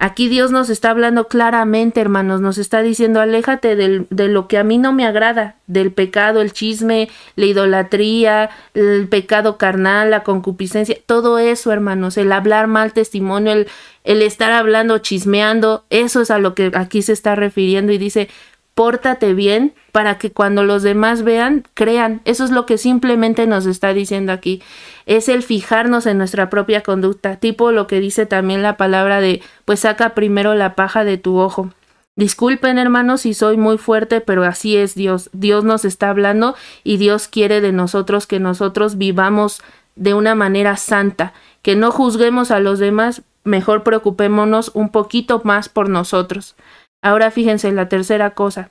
Aquí 0.00 0.28
Dios 0.28 0.50
nos 0.50 0.70
está 0.70 0.90
hablando 0.90 1.28
claramente, 1.28 2.00
hermanos, 2.00 2.40
nos 2.40 2.58
está 2.58 2.82
diciendo, 2.82 3.20
aléjate 3.20 3.76
de 3.76 4.28
lo 4.28 4.48
que 4.48 4.58
a 4.58 4.64
mí 4.64 4.76
no 4.76 4.92
me 4.92 5.06
agrada, 5.06 5.56
del 5.66 5.92
pecado, 5.92 6.42
el 6.42 6.52
chisme, 6.52 7.08
la 7.36 7.46
idolatría, 7.46 8.50
el 8.74 9.08
pecado 9.08 9.56
carnal, 9.56 10.10
la 10.10 10.24
concupiscencia, 10.24 10.98
todo 11.06 11.38
eso, 11.38 11.72
hermanos, 11.72 12.18
el 12.18 12.32
hablar 12.32 12.66
mal 12.66 12.92
testimonio, 12.92 13.52
el, 13.52 13.68
el 14.02 14.20
estar 14.20 14.52
hablando, 14.52 14.98
chismeando, 14.98 15.84
eso 15.90 16.20
es 16.20 16.30
a 16.30 16.38
lo 16.38 16.54
que 16.54 16.72
aquí 16.74 17.00
se 17.00 17.12
está 17.12 17.36
refiriendo 17.36 17.92
y 17.92 17.98
dice, 17.98 18.28
pórtate 18.74 19.34
bien 19.34 19.72
para 19.92 20.18
que 20.18 20.32
cuando 20.32 20.64
los 20.64 20.82
demás 20.82 21.22
vean, 21.22 21.64
crean. 21.74 22.20
Eso 22.24 22.44
es 22.44 22.50
lo 22.50 22.66
que 22.66 22.78
simplemente 22.78 23.46
nos 23.46 23.66
está 23.66 23.94
diciendo 23.94 24.32
aquí. 24.32 24.62
Es 25.06 25.28
el 25.28 25.42
fijarnos 25.42 26.06
en 26.06 26.18
nuestra 26.18 26.50
propia 26.50 26.82
conducta, 26.82 27.36
tipo 27.36 27.72
lo 27.72 27.86
que 27.86 28.00
dice 28.00 28.26
también 28.26 28.62
la 28.62 28.76
palabra 28.76 29.20
de, 29.20 29.42
pues 29.64 29.80
saca 29.80 30.14
primero 30.14 30.54
la 30.54 30.74
paja 30.74 31.04
de 31.04 31.18
tu 31.18 31.38
ojo. 31.38 31.70
Disculpen 32.16 32.78
hermanos 32.78 33.22
si 33.22 33.34
soy 33.34 33.56
muy 33.56 33.76
fuerte, 33.76 34.20
pero 34.20 34.44
así 34.44 34.76
es 34.76 34.94
Dios. 34.94 35.30
Dios 35.32 35.64
nos 35.64 35.84
está 35.84 36.10
hablando 36.10 36.54
y 36.84 36.96
Dios 36.96 37.26
quiere 37.26 37.60
de 37.60 37.72
nosotros 37.72 38.26
que 38.26 38.38
nosotros 38.38 38.98
vivamos 38.98 39.62
de 39.96 40.14
una 40.14 40.34
manera 40.34 40.76
santa, 40.76 41.32
que 41.62 41.76
no 41.76 41.90
juzguemos 41.90 42.50
a 42.50 42.60
los 42.60 42.78
demás, 42.78 43.22
mejor 43.44 43.82
preocupémonos 43.82 44.70
un 44.74 44.90
poquito 44.90 45.40
más 45.44 45.68
por 45.68 45.88
nosotros. 45.88 46.56
Ahora 47.04 47.30
fíjense 47.30 47.70
la 47.70 47.90
tercera 47.90 48.30
cosa. 48.30 48.70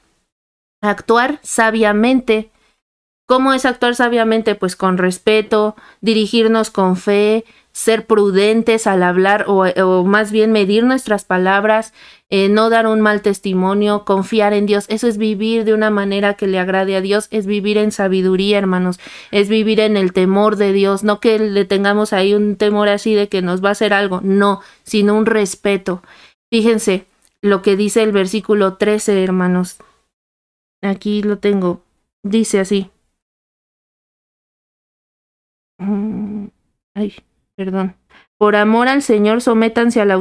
Actuar 0.81 1.39
sabiamente. 1.43 2.49
¿Cómo 3.27 3.53
es 3.53 3.63
actuar 3.63 3.93
sabiamente? 3.93 4.55
Pues 4.55 4.75
con 4.75 4.97
respeto, 4.97 5.75
dirigirnos 6.01 6.71
con 6.71 6.95
fe, 6.95 7.45
ser 7.73 8.07
prudentes 8.07 8.87
al 8.87 9.03
hablar 9.03 9.45
o, 9.47 10.03
más 10.03 10.31
bien 10.31 10.51
medir 10.51 10.83
nuestras 10.83 11.25
palabras, 11.25 11.93
eh, 12.31 12.49
no 12.49 12.71
dar 12.71 12.87
un 12.87 13.01
mal 13.01 13.21
testimonio, 13.21 14.03
confiar 14.03 14.53
en 14.53 14.65
Dios. 14.65 14.85
Eso 14.89 15.07
es 15.07 15.19
vivir 15.19 15.63
de 15.63 15.75
una 15.75 15.91
manera 15.91 16.33
que 16.33 16.47
le 16.47 16.57
agrade 16.57 16.95
a 16.95 17.01
Dios, 17.01 17.27
es 17.29 17.45
vivir 17.45 17.77
en 17.77 17.91
sabiduría, 17.91 18.57
hermanos, 18.57 18.99
es 19.29 19.47
vivir 19.47 19.79
en 19.79 19.95
el 19.95 20.11
temor 20.11 20.55
de 20.55 20.73
Dios, 20.73 21.03
no 21.03 21.19
que 21.19 21.37
le 21.37 21.65
tengamos 21.65 22.13
ahí 22.13 22.33
un 22.33 22.55
temor 22.55 22.89
así 22.89 23.13
de 23.13 23.29
que 23.29 23.43
nos 23.43 23.63
va 23.63 23.69
a 23.69 23.73
hacer 23.73 23.93
algo, 23.93 24.21
no, 24.23 24.59
sino 24.81 25.15
un 25.15 25.27
respeto. 25.27 26.01
Fíjense 26.51 27.12
lo 27.43 27.61
que 27.61 27.75
dice 27.75 28.01
el 28.01 28.11
versículo 28.11 28.77
13, 28.77 29.23
hermanos. 29.23 29.77
Aquí 30.81 31.21
lo 31.21 31.37
tengo. 31.37 31.83
Dice 32.23 32.59
así. 32.59 32.89
Mm, 35.77 36.47
ay 36.95 37.15
perdón. 37.55 37.95
Por 38.37 38.55
amor 38.55 38.87
al 38.87 39.01
Señor, 39.01 39.41
sométanse 39.41 40.01
a 40.01 40.05
la 40.05 40.15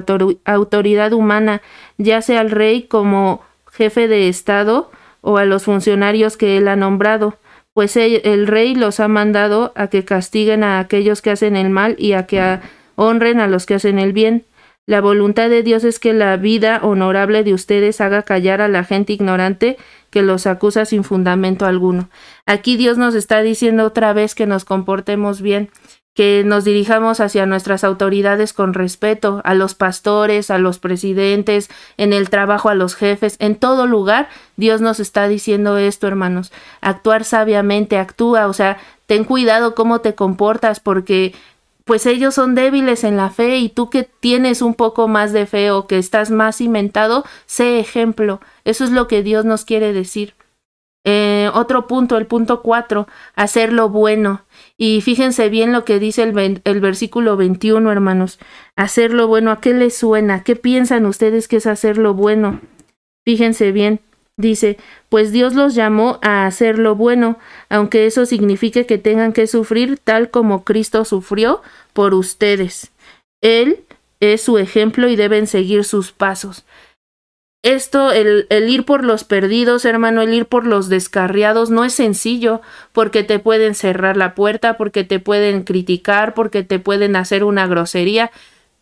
autoridad 0.44 1.12
humana, 1.12 1.62
ya 1.96 2.22
sea 2.22 2.40
al 2.40 2.50
rey 2.50 2.82
como 2.82 3.42
jefe 3.70 4.06
de 4.06 4.28
Estado 4.28 4.90
o 5.22 5.38
a 5.38 5.44
los 5.44 5.64
funcionarios 5.64 6.36
que 6.36 6.58
él 6.58 6.68
ha 6.68 6.76
nombrado, 6.76 7.38
pues 7.72 7.96
el, 7.96 8.46
rey 8.46 8.74
los 8.74 9.00
ha 9.00 9.08
mandado 9.08 9.72
a 9.76 9.86
que 9.86 10.04
castiguen 10.04 10.62
a 10.62 10.78
aquellos 10.78 11.22
que 11.22 11.30
hacen 11.30 11.56
el 11.56 11.70
mal 11.70 11.96
y 11.98 12.12
a 12.12 12.26
que 12.26 12.60
honren 12.96 13.40
a 13.40 13.46
los 13.46 13.64
que 13.64 13.74
hacen 13.74 13.98
el 13.98 14.12
bien. 14.12 14.44
La 14.86 15.00
voluntad 15.00 15.48
de 15.48 15.62
Dios 15.62 15.84
es 15.84 16.00
que 16.00 16.12
la 16.12 16.36
vida 16.36 16.80
honorable 16.82 17.44
de 17.44 17.54
ustedes 17.54 18.00
haga 18.00 18.24
callar 18.24 18.60
a 18.60 18.68
la 18.68 18.82
gente 18.82 19.12
ignorante 19.12 19.76
que 20.10 20.22
los 20.22 20.46
acusa 20.46 20.84
sin 20.84 21.04
fundamento 21.04 21.66
alguno. 21.66 22.10
Aquí 22.46 22.76
Dios 22.76 22.98
nos 22.98 23.14
está 23.14 23.42
diciendo 23.42 23.86
otra 23.86 24.12
vez 24.12 24.34
que 24.34 24.46
nos 24.46 24.64
comportemos 24.64 25.40
bien 25.40 25.70
que 26.14 26.42
nos 26.44 26.64
dirijamos 26.64 27.20
hacia 27.20 27.46
nuestras 27.46 27.84
autoridades 27.84 28.52
con 28.52 28.74
respeto, 28.74 29.40
a 29.44 29.54
los 29.54 29.74
pastores, 29.74 30.50
a 30.50 30.58
los 30.58 30.78
presidentes, 30.78 31.70
en 31.96 32.12
el 32.12 32.28
trabajo, 32.28 32.68
a 32.68 32.74
los 32.74 32.94
jefes, 32.94 33.36
en 33.38 33.56
todo 33.56 33.86
lugar, 33.86 34.28
Dios 34.56 34.82
nos 34.82 35.00
está 35.00 35.26
diciendo 35.26 35.78
esto, 35.78 36.06
hermanos, 36.06 36.52
actuar 36.82 37.24
sabiamente, 37.24 37.96
actúa, 37.96 38.46
o 38.46 38.52
sea, 38.52 38.76
ten 39.06 39.24
cuidado 39.24 39.74
cómo 39.74 40.00
te 40.00 40.14
comportas, 40.14 40.80
porque 40.80 41.34
pues 41.84 42.06
ellos 42.06 42.34
son 42.34 42.54
débiles 42.54 43.04
en 43.04 43.16
la 43.16 43.30
fe 43.30 43.58
y 43.58 43.68
tú 43.68 43.90
que 43.90 44.04
tienes 44.04 44.62
un 44.62 44.74
poco 44.74 45.08
más 45.08 45.32
de 45.32 45.46
fe 45.46 45.70
o 45.70 45.86
que 45.86 45.98
estás 45.98 46.30
más 46.30 46.58
cimentado, 46.58 47.24
sé 47.46 47.78
ejemplo. 47.80 48.40
Eso 48.64 48.84
es 48.84 48.90
lo 48.90 49.08
que 49.08 49.22
Dios 49.22 49.44
nos 49.44 49.64
quiere 49.64 49.92
decir. 49.92 50.34
Eh, 51.04 51.50
otro 51.54 51.88
punto, 51.88 52.16
el 52.16 52.26
punto 52.26 52.62
cuatro, 52.62 53.08
hacer 53.34 53.72
lo 53.72 53.88
bueno. 53.88 54.44
Y 54.76 55.00
fíjense 55.00 55.48
bien 55.48 55.72
lo 55.72 55.84
que 55.84 55.98
dice 55.98 56.22
el, 56.22 56.80
versículo 56.80 57.36
21, 57.36 57.90
hermanos. 57.90 58.38
Hacer 58.76 59.12
lo 59.12 59.26
bueno, 59.26 59.50
¿a 59.50 59.60
qué 59.60 59.74
les 59.74 59.96
suena? 59.96 60.44
¿Qué 60.44 60.54
piensan 60.56 61.06
ustedes 61.06 61.48
que 61.48 61.56
es 61.56 61.66
hacer 61.66 61.98
lo 61.98 62.14
bueno? 62.14 62.60
Fíjense 63.24 63.72
bien. 63.72 64.00
Dice, 64.42 64.76
pues 65.08 65.30
Dios 65.30 65.54
los 65.54 65.76
llamó 65.76 66.18
a 66.20 66.46
hacer 66.46 66.80
lo 66.80 66.96
bueno, 66.96 67.38
aunque 67.68 68.06
eso 68.06 68.26
signifique 68.26 68.86
que 68.86 68.98
tengan 68.98 69.32
que 69.32 69.46
sufrir 69.46 69.98
tal 69.98 70.30
como 70.30 70.64
Cristo 70.64 71.04
sufrió 71.04 71.62
por 71.92 72.12
ustedes. 72.12 72.90
Él 73.40 73.84
es 74.18 74.42
su 74.42 74.58
ejemplo 74.58 75.08
y 75.08 75.14
deben 75.14 75.46
seguir 75.46 75.84
sus 75.84 76.10
pasos. 76.10 76.64
Esto, 77.62 78.10
el, 78.10 78.48
el, 78.50 78.68
ir 78.68 78.84
por 78.84 79.04
los 79.04 79.22
perdidos, 79.22 79.84
hermano, 79.84 80.22
el 80.22 80.34
ir 80.34 80.46
por 80.46 80.66
los 80.66 80.88
descarriados, 80.88 81.70
no 81.70 81.84
es 81.84 81.92
sencillo, 81.92 82.60
porque 82.90 83.22
te 83.22 83.38
pueden 83.38 83.76
cerrar 83.76 84.16
la 84.16 84.34
puerta, 84.34 84.76
porque 84.76 85.04
te 85.04 85.20
pueden 85.20 85.62
criticar, 85.62 86.34
porque 86.34 86.64
te 86.64 86.80
pueden 86.80 87.14
hacer 87.14 87.44
una 87.44 87.68
grosería, 87.68 88.32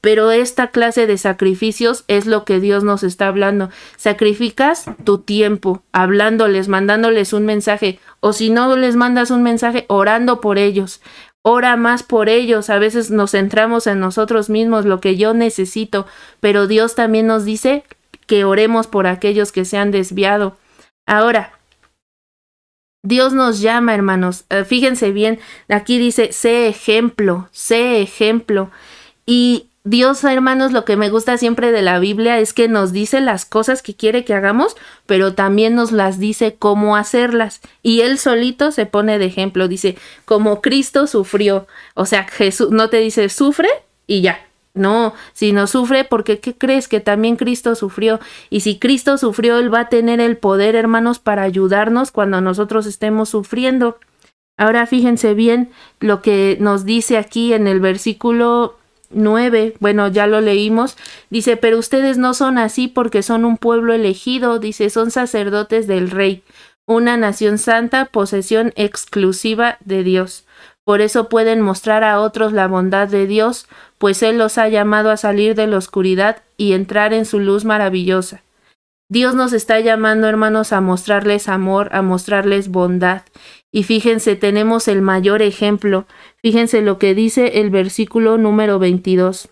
pero 0.00 0.30
esta 0.30 0.69
clase 0.69 1.07
de 1.07 1.19
sacrificios 1.19 2.04
es 2.09 2.26
lo 2.26 2.45
que 2.45 2.61
Dios 2.61 2.85
nos 2.85 3.02
está 3.02 3.26
hablando. 3.28 3.71
Sacrificas 3.97 4.87
tu 5.04 5.19
tiempo, 5.19 5.83
hablándoles, 5.92 6.69
mandándoles 6.69 7.33
un 7.33 7.45
mensaje, 7.45 7.99
o 8.21 8.33
si 8.33 8.50
no 8.50 8.75
les 8.76 8.97
mandas 8.97 9.30
un 9.30 9.42
mensaje, 9.42 9.85
orando 9.88 10.40
por 10.40 10.59
ellos. 10.59 11.00
Ora 11.42 11.76
más 11.76 12.02
por 12.02 12.28
ellos. 12.28 12.71
A 12.71 12.78
veces 12.78 13.11
nos 13.11 13.33
centramos 13.33 13.87
en 13.87 14.00
nosotros 14.00 14.50
mismos, 14.50 14.85
lo 14.85 15.00
que 15.00 15.16
yo 15.16 15.35
necesito, 15.35 16.07
pero 16.40 16.66
Dios 16.66 16.95
también 16.95 17.26
nos 17.26 17.45
dice 17.45 17.85
que 18.26 18.45
oremos 18.45 18.87
por 18.87 19.07
aquellos 19.07 19.52
que 19.52 19.64
se 19.64 19.76
han 19.76 19.90
desviado. 19.90 20.57
Ahora, 21.07 21.52
Dios 23.02 23.33
nos 23.33 23.61
llama, 23.61 23.95
hermanos. 23.95 24.45
Eh, 24.50 24.64
fíjense 24.64 25.11
bien, 25.11 25.40
aquí 25.69 25.99
dice, 25.99 26.33
sé 26.33 26.69
ejemplo, 26.69 27.49
sé 27.50 28.02
ejemplo. 28.02 28.71
Y 29.25 29.69
Dios, 29.82 30.22
hermanos, 30.25 30.72
lo 30.72 30.84
que 30.84 30.96
me 30.96 31.08
gusta 31.08 31.38
siempre 31.38 31.72
de 31.72 31.80
la 31.80 31.99
Biblia 31.99 32.38
es 32.38 32.52
que 32.52 32.68
nos 32.68 32.92
dice 32.92 33.22
las 33.22 33.46
cosas 33.46 33.80
que 33.80 33.94
quiere 33.94 34.26
que 34.26 34.34
hagamos, 34.34 34.76
pero 35.06 35.34
también 35.34 35.75
nos 35.75 35.90
las 35.90 36.18
dice 36.18 36.56
cómo 36.58 36.96
hacerlas. 36.96 37.62
Y 37.82 38.02
él 38.02 38.18
solito 38.18 38.72
se 38.72 38.84
pone 38.84 39.18
de 39.18 39.25
ejemplo, 39.25 39.68
dice, 39.68 39.96
como 40.26 40.60
Cristo 40.60 41.06
sufrió. 41.06 41.66
O 41.94 42.04
sea, 42.04 42.25
Jesús 42.25 42.70
no 42.70 42.90
te 42.90 42.99
dice, 42.99 43.30
sufre 43.30 43.68
y 44.06 44.20
ya, 44.20 44.38
no, 44.75 45.14
si 45.32 45.52
no 45.52 45.66
sufre, 45.66 46.04
porque 46.04 46.40
¿qué 46.40 46.54
crees? 46.54 46.87
Que 46.87 47.00
también 47.00 47.37
Cristo 47.37 47.75
sufrió. 47.75 48.20
Y 48.50 48.60
si 48.60 48.78
Cristo 48.78 49.16
sufrió, 49.16 49.58
Él 49.58 49.72
va 49.72 49.80
a 49.80 49.88
tener 49.88 50.20
el 50.20 50.37
poder, 50.37 50.76
hermanos, 50.76 51.18
para 51.18 51.42
ayudarnos 51.42 52.10
cuando 52.10 52.42
nosotros 52.42 52.84
estemos 52.84 53.30
sufriendo. 53.30 53.99
Ahora 54.58 54.87
fíjense 54.87 55.32
bien 55.32 55.70
lo 56.00 56.20
que 56.20 56.58
nos 56.60 56.84
dice 56.84 57.16
aquí 57.16 57.54
en 57.54 57.66
el 57.66 57.80
versículo 57.80 58.76
9, 59.11 59.75
bueno, 59.81 60.09
ya 60.09 60.26
lo 60.26 60.40
leímos, 60.40 60.97
dice, 61.31 61.57
pero 61.57 61.79
ustedes 61.79 62.19
no 62.19 62.35
son 62.35 62.59
así 62.59 62.88
porque 62.88 63.23
son 63.23 63.45
un 63.45 63.57
pueblo 63.57 63.93
elegido, 63.93 64.59
dice, 64.59 64.90
son 64.90 65.11
sacerdotes 65.11 65.87
del 65.87 66.11
rey, 66.11 66.43
una 66.87 67.17
nación 67.17 67.59
santa, 67.59 68.07
posesión 68.07 68.73
exclusiva 68.76 69.79
de 69.85 70.02
Dios. 70.02 70.45
Por 70.85 71.00
eso 71.00 71.29
pueden 71.29 71.61
mostrar 71.61 72.02
a 72.05 72.21
otros 72.21 72.52
la 72.52 72.67
bondad 72.67 73.09
de 73.09 73.26
Dios, 73.26 73.69
pues 73.99 74.23
Él 74.23 74.38
los 74.38 74.59
ha 74.59 74.69
llamado 74.69 75.11
a 75.11 75.17
salir 75.17 75.55
de 75.55 75.67
la 75.67 75.76
oscuridad 75.76 76.43
y 76.57 76.73
entrar 76.73 77.12
en 77.12 77.26
su 77.26 77.38
luz 77.38 77.64
maravillosa. 77.64 78.43
Dios 79.09 79.35
nos 79.35 79.52
está 79.52 79.81
llamando, 79.81 80.29
hermanos, 80.29 80.73
a 80.73 80.81
mostrarles 80.81 81.49
amor, 81.49 81.90
a 81.93 82.00
mostrarles 82.00 82.69
bondad. 82.69 83.23
Y 83.72 83.84
fíjense, 83.84 84.36
tenemos 84.36 84.88
el 84.88 85.00
mayor 85.00 85.42
ejemplo. 85.42 86.06
Fíjense 86.42 86.82
lo 86.82 86.98
que 86.98 87.14
dice 87.14 87.60
el 87.60 87.70
versículo 87.70 88.36
número 88.36 88.78
22. 88.78 89.48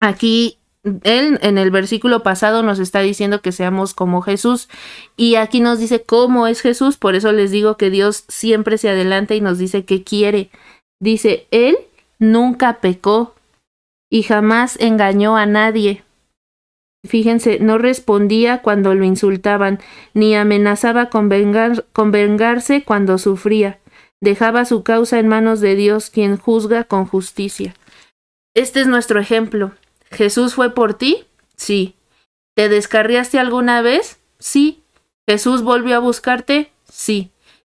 Aquí 0.00 0.58
él 1.02 1.38
en 1.42 1.58
el 1.58 1.70
versículo 1.70 2.22
pasado 2.22 2.62
nos 2.62 2.78
está 2.78 3.00
diciendo 3.00 3.40
que 3.42 3.52
seamos 3.52 3.94
como 3.94 4.22
Jesús 4.22 4.68
y 5.16 5.34
aquí 5.34 5.60
nos 5.60 5.80
dice 5.80 6.02
cómo 6.02 6.46
es 6.46 6.60
Jesús, 6.60 6.96
por 6.96 7.16
eso 7.16 7.32
les 7.32 7.50
digo 7.50 7.76
que 7.76 7.90
Dios 7.90 8.24
siempre 8.28 8.78
se 8.78 8.88
adelanta 8.88 9.34
y 9.34 9.40
nos 9.40 9.58
dice 9.58 9.84
que 9.84 10.04
quiere. 10.04 10.50
Dice, 11.00 11.46
Él 11.50 11.76
nunca 12.18 12.80
pecó 12.80 13.34
y 14.10 14.22
jamás 14.22 14.78
engañó 14.80 15.36
a 15.36 15.46
nadie. 15.46 16.04
Fíjense, 17.06 17.58
no 17.60 17.78
respondía 17.78 18.62
cuando 18.62 18.94
lo 18.94 19.04
insultaban, 19.04 19.80
ni 20.14 20.34
amenazaba 20.34 21.08
con, 21.10 21.28
vengarse 21.28 22.82
cuando 22.84 23.18
sufría. 23.18 23.78
Dejaba 24.20 24.64
su 24.64 24.82
causa 24.82 25.18
en 25.18 25.28
manos 25.28 25.60
de 25.60 25.74
Dios, 25.74 26.10
quien 26.10 26.36
juzga 26.36 26.84
con 26.84 27.06
justicia. 27.06 27.74
Este 28.54 28.80
es 28.80 28.86
nuestro 28.86 29.20
ejemplo. 29.20 29.72
¿Jesús 30.10 30.54
fue 30.54 30.74
por 30.74 30.94
ti? 30.94 31.24
Sí. 31.56 31.94
¿Te 32.54 32.68
descarriaste 32.68 33.38
alguna 33.38 33.82
vez? 33.82 34.18
Sí. 34.38 34.82
¿Jesús 35.28 35.62
volvió 35.62 35.96
a 35.96 36.00
buscarte? 36.00 36.70
Sí. 36.90 37.30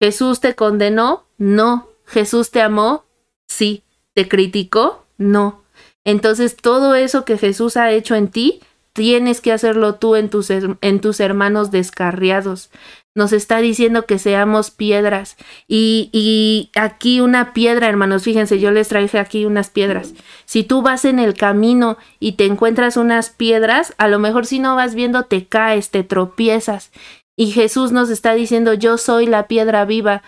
¿Jesús 0.00 0.40
te 0.40 0.54
condenó? 0.54 1.25
No. 1.38 1.88
¿Jesús 2.04 2.50
te 2.50 2.61
amó? 2.61 3.04
Sí. 3.49 3.83
¿Te 4.12 4.28
criticó? 4.28 5.06
No. 5.16 5.62
Entonces 6.04 6.56
todo 6.56 6.95
eso 6.95 7.25
que 7.25 7.37
Jesús 7.37 7.76
ha 7.76 7.90
hecho 7.90 8.14
en 8.14 8.28
ti, 8.28 8.61
tienes 8.96 9.40
que 9.40 9.52
hacerlo 9.52 9.94
tú 9.94 10.16
en 10.16 10.30
tus, 10.30 10.50
en 10.50 11.00
tus 11.00 11.20
hermanos 11.20 11.70
descarriados 11.70 12.70
nos 13.16 13.32
está 13.32 13.58
diciendo 13.58 14.04
que 14.04 14.18
seamos 14.18 14.70
piedras. 14.70 15.36
Y, 15.66 16.10
y, 16.12 16.70
aquí 16.78 17.20
una 17.20 17.54
piedra, 17.54 17.88
hermanos, 17.88 18.24
fíjense, 18.24 18.60
yo 18.60 18.70
les 18.70 18.88
traje 18.88 19.18
aquí 19.18 19.46
unas 19.46 19.70
piedras. 19.70 20.12
Si 20.44 20.64
tú 20.64 20.82
vas 20.82 21.06
en 21.06 21.18
el 21.18 21.32
camino 21.32 21.96
y 22.20 22.32
te 22.32 22.44
encuentras 22.44 22.98
unas 22.98 23.30
piedras, 23.30 23.94
a 23.96 24.08
lo 24.08 24.18
mejor 24.18 24.44
si 24.44 24.58
no 24.58 24.76
vas 24.76 24.94
viendo 24.94 25.22
te 25.22 25.46
caes, 25.46 25.90
te 25.90 26.04
tropiezas. 26.04 26.92
Y 27.36 27.52
Jesús 27.52 27.90
nos 27.90 28.10
está 28.10 28.34
diciendo, 28.34 28.74
yo 28.74 28.98
soy 28.98 29.26
la 29.26 29.48
piedra 29.48 29.86
viva. 29.86 30.22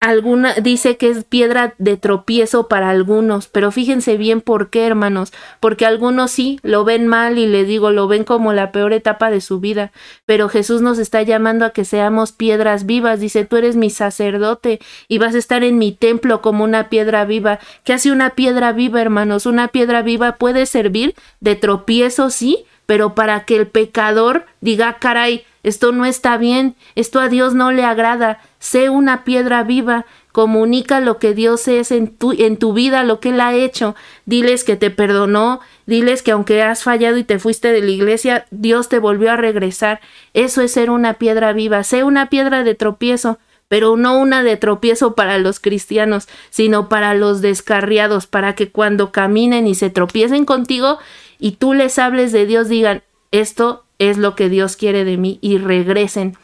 Alguna 0.00 0.54
dice 0.54 0.96
que 0.96 1.08
es 1.10 1.24
piedra 1.24 1.74
de 1.78 1.96
tropiezo 1.96 2.68
para 2.68 2.90
algunos, 2.90 3.48
pero 3.48 3.72
fíjense 3.72 4.16
bien 4.16 4.40
por 4.40 4.70
qué, 4.70 4.86
hermanos, 4.86 5.32
porque 5.58 5.86
algunos 5.86 6.30
sí 6.30 6.60
lo 6.62 6.84
ven 6.84 7.08
mal 7.08 7.36
y 7.36 7.46
le 7.46 7.64
digo, 7.64 7.90
lo 7.90 8.06
ven 8.06 8.22
como 8.22 8.52
la 8.52 8.70
peor 8.70 8.92
etapa 8.92 9.30
de 9.30 9.40
su 9.40 9.58
vida, 9.58 9.90
pero 10.24 10.48
Jesús 10.48 10.82
nos 10.82 10.98
está 10.98 11.22
llamando 11.22 11.64
a 11.64 11.70
que 11.70 11.84
seamos 11.84 12.30
piedras 12.30 12.86
vivas, 12.86 13.18
dice, 13.18 13.44
tú 13.44 13.56
eres 13.56 13.74
mi 13.74 13.90
sacerdote 13.90 14.78
y 15.08 15.18
vas 15.18 15.34
a 15.34 15.38
estar 15.38 15.64
en 15.64 15.78
mi 15.78 15.90
templo 15.90 16.42
como 16.42 16.62
una 16.62 16.88
piedra 16.88 17.24
viva. 17.24 17.58
¿Qué 17.82 17.92
hace 17.92 18.12
una 18.12 18.30
piedra 18.30 18.72
viva, 18.72 19.00
hermanos? 19.00 19.46
Una 19.46 19.68
piedra 19.68 20.02
viva 20.02 20.36
puede 20.36 20.66
servir 20.66 21.16
de 21.40 21.56
tropiezo, 21.56 22.30
sí, 22.30 22.64
pero 22.88 23.14
para 23.14 23.44
que 23.44 23.54
el 23.54 23.66
pecador 23.66 24.46
diga, 24.62 24.96
caray, 24.98 25.44
esto 25.62 25.92
no 25.92 26.06
está 26.06 26.38
bien, 26.38 26.74
esto 26.94 27.20
a 27.20 27.28
Dios 27.28 27.52
no 27.52 27.70
le 27.70 27.84
agrada, 27.84 28.40
sé 28.60 28.88
una 28.88 29.24
piedra 29.24 29.62
viva, 29.62 30.06
comunica 30.32 30.98
lo 31.00 31.18
que 31.18 31.34
Dios 31.34 31.68
es 31.68 31.92
en 31.92 32.08
tu, 32.08 32.32
en 32.32 32.56
tu 32.56 32.72
vida, 32.72 33.04
lo 33.04 33.20
que 33.20 33.28
Él 33.28 33.42
ha 33.42 33.52
hecho, 33.52 33.94
diles 34.24 34.64
que 34.64 34.76
te 34.76 34.90
perdonó, 34.90 35.60
diles 35.84 36.22
que 36.22 36.30
aunque 36.30 36.62
has 36.62 36.82
fallado 36.82 37.18
y 37.18 37.24
te 37.24 37.38
fuiste 37.38 37.72
de 37.72 37.82
la 37.82 37.90
iglesia, 37.90 38.46
Dios 38.50 38.88
te 38.88 38.98
volvió 38.98 39.32
a 39.32 39.36
regresar, 39.36 40.00
eso 40.32 40.62
es 40.62 40.72
ser 40.72 40.88
una 40.88 41.14
piedra 41.14 41.52
viva, 41.52 41.84
sé 41.84 42.04
una 42.04 42.30
piedra 42.30 42.64
de 42.64 42.74
tropiezo, 42.74 43.38
pero 43.68 43.98
no 43.98 44.18
una 44.18 44.42
de 44.42 44.56
tropiezo 44.56 45.14
para 45.14 45.36
los 45.36 45.60
cristianos, 45.60 46.26
sino 46.48 46.88
para 46.88 47.12
los 47.12 47.42
descarriados, 47.42 48.26
para 48.26 48.54
que 48.54 48.70
cuando 48.70 49.12
caminen 49.12 49.66
y 49.66 49.74
se 49.74 49.90
tropiecen 49.90 50.46
contigo 50.46 50.98
y 51.38 51.52
tú 51.52 51.74
les 51.74 51.98
hables 51.98 52.32
de 52.32 52.46
Dios, 52.46 52.68
digan, 52.68 53.02
esto 53.30 53.84
es 53.98 54.16
lo 54.18 54.34
que 54.34 54.48
Dios 54.48 54.76
quiere 54.76 55.04
de 55.04 55.16
mí 55.16 55.38
y 55.40 55.58
regresen. 55.58 56.36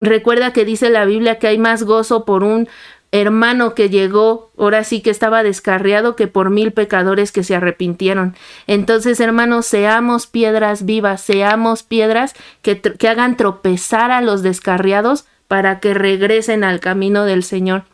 Recuerda 0.00 0.52
que 0.52 0.64
dice 0.64 0.90
la 0.90 1.04
Biblia 1.04 1.38
que 1.38 1.46
hay 1.46 1.58
más 1.58 1.84
gozo 1.84 2.24
por 2.24 2.42
un 2.42 2.68
hermano 3.12 3.74
que 3.74 3.90
llegó, 3.90 4.50
ahora 4.58 4.84
sí 4.84 5.02
que 5.02 5.10
estaba 5.10 5.42
descarriado, 5.42 6.16
que 6.16 6.26
por 6.26 6.48
mil 6.50 6.72
pecadores 6.72 7.30
que 7.30 7.44
se 7.44 7.54
arrepintieron. 7.54 8.34
Entonces, 8.66 9.20
hermanos, 9.20 9.66
seamos 9.66 10.26
piedras 10.26 10.86
vivas, 10.86 11.20
seamos 11.20 11.82
piedras 11.82 12.34
que, 12.62 12.80
hagan 13.08 13.36
tropezar 13.36 14.10
a 14.10 14.22
los 14.22 14.42
descarriados 14.42 15.26
para 15.46 15.78
que 15.78 15.92
regresen 15.92 16.64
al 16.64 16.80
camino 16.80 17.24
del 17.24 17.44
Señor. 17.44 17.84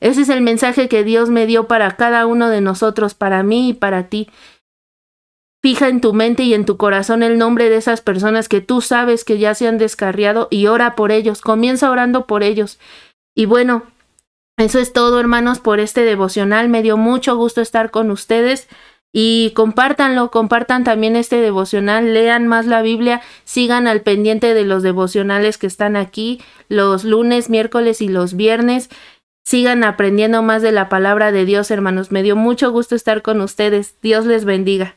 Ese 0.00 0.22
es 0.22 0.28
el 0.30 0.40
mensaje 0.40 0.88
que 0.88 1.04
Dios 1.04 1.28
me 1.28 1.46
dio 1.46 1.68
para 1.68 1.90
cada 1.92 2.26
uno 2.26 2.48
de 2.48 2.62
nosotros, 2.62 3.14
para 3.14 3.42
mí 3.42 3.68
y 3.68 3.74
para 3.74 4.04
ti. 4.04 4.30
Fija 5.64 5.88
en 5.88 6.02
tu 6.02 6.12
mente 6.12 6.42
y 6.42 6.52
en 6.52 6.66
tu 6.66 6.76
corazón 6.76 7.22
el 7.22 7.38
nombre 7.38 7.70
de 7.70 7.76
esas 7.76 8.02
personas 8.02 8.50
que 8.50 8.60
tú 8.60 8.82
sabes 8.82 9.24
que 9.24 9.38
ya 9.38 9.54
se 9.54 9.66
han 9.66 9.78
descarriado 9.78 10.46
y 10.50 10.66
ora 10.66 10.94
por 10.94 11.10
ellos. 11.10 11.40
Comienza 11.40 11.90
orando 11.90 12.26
por 12.26 12.42
ellos. 12.42 12.78
Y 13.34 13.46
bueno, 13.46 13.84
eso 14.58 14.78
es 14.78 14.92
todo, 14.92 15.18
hermanos, 15.18 15.60
por 15.60 15.80
este 15.80 16.02
devocional. 16.02 16.68
Me 16.68 16.82
dio 16.82 16.98
mucho 16.98 17.34
gusto 17.36 17.62
estar 17.62 17.90
con 17.90 18.10
ustedes. 18.10 18.68
Y 19.10 19.52
compártanlo, 19.56 20.30
compartan 20.30 20.84
también 20.84 21.16
este 21.16 21.36
devocional, 21.36 22.12
lean 22.12 22.46
más 22.46 22.66
la 22.66 22.82
Biblia, 22.82 23.22
sigan 23.44 23.86
al 23.86 24.02
pendiente 24.02 24.52
de 24.52 24.64
los 24.64 24.82
devocionales 24.82 25.56
que 25.56 25.66
están 25.66 25.96
aquí 25.96 26.42
los 26.68 27.04
lunes, 27.04 27.48
miércoles 27.48 28.02
y 28.02 28.08
los 28.08 28.36
viernes. 28.36 28.90
Sigan 29.46 29.82
aprendiendo 29.82 30.42
más 30.42 30.60
de 30.60 30.72
la 30.72 30.90
palabra 30.90 31.32
de 31.32 31.46
Dios, 31.46 31.70
hermanos. 31.70 32.12
Me 32.12 32.22
dio 32.22 32.36
mucho 32.36 32.70
gusto 32.70 32.94
estar 32.94 33.22
con 33.22 33.40
ustedes. 33.40 33.94
Dios 34.02 34.26
les 34.26 34.44
bendiga. 34.44 34.96